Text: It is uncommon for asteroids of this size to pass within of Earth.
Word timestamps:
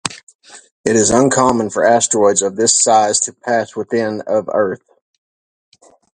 It 0.83 0.95
is 0.95 1.11
uncommon 1.11 1.69
for 1.69 1.85
asteroids 1.85 2.41
of 2.41 2.55
this 2.55 2.81
size 2.81 3.19
to 3.19 3.33
pass 3.33 3.75
within 3.75 4.21
of 4.25 4.49
Earth. 4.51 4.81